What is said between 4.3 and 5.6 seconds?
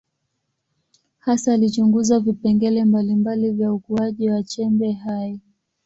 chembe hai.